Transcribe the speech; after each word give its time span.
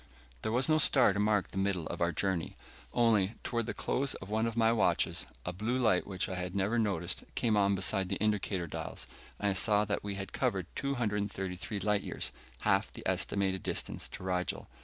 There 0.41 0.51
was 0.51 0.67
no 0.67 0.79
star 0.79 1.13
to 1.13 1.19
mark 1.19 1.51
the 1.51 1.59
middle 1.59 1.85
of 1.85 2.01
our 2.01 2.11
journey. 2.11 2.57
Only, 2.91 3.35
toward 3.43 3.67
the 3.67 3.75
close 3.75 4.15
of 4.15 4.31
one 4.31 4.47
of 4.47 4.57
my 4.57 4.71
watches, 4.71 5.27
a 5.45 5.53
blue 5.53 5.77
light 5.77 6.07
which 6.07 6.27
I 6.27 6.33
had 6.33 6.55
never 6.55 6.79
noticed 6.79 7.23
came 7.35 7.55
on 7.55 7.75
beside 7.75 8.09
the 8.09 8.15
indicator 8.15 8.65
dials, 8.65 9.05
and 9.39 9.49
I 9.51 9.53
saw 9.53 9.85
that 9.85 10.03
we 10.03 10.15
had 10.15 10.33
covered 10.33 10.65
233 10.75 11.81
light 11.81 12.01
years, 12.01 12.31
half 12.61 12.91
the 12.91 13.03
estimated 13.05 13.61
distance 13.61 14.09
to 14.09 14.23
Rigel. 14.23 14.67